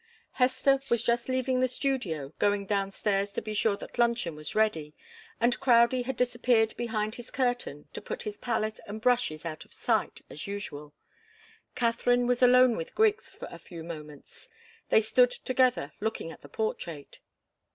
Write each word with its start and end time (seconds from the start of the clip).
Hester 0.31 0.79
was 0.89 1.03
just 1.03 1.29
leaving 1.29 1.59
the 1.59 1.67
studio, 1.67 2.33
going 2.39 2.65
downstairs 2.65 3.31
to 3.33 3.41
be 3.43 3.53
sure 3.53 3.77
that 3.77 3.99
luncheon 3.99 4.33
was 4.33 4.55
ready, 4.55 4.95
and 5.39 5.59
Crowdie 5.59 6.05
had 6.05 6.17
disappeared 6.17 6.75
behind 6.75 7.13
his 7.13 7.29
curtain 7.29 7.87
to 7.93 8.01
put 8.01 8.23
his 8.23 8.39
palette 8.39 8.79
and 8.87 8.99
brushes 8.99 9.45
out 9.45 9.63
of 9.63 9.71
sight, 9.71 10.23
as 10.27 10.47
usual. 10.47 10.95
Katharine 11.75 12.25
was 12.25 12.41
alone 12.41 12.75
with 12.75 12.95
Griggs 12.95 13.35
for 13.35 13.47
a 13.51 13.59
few 13.59 13.83
moments. 13.83 14.49
They 14.89 15.01
stood 15.01 15.29
together, 15.29 15.91
looking 15.99 16.31
at 16.31 16.41
the 16.41 16.49
portrait. 16.49 17.19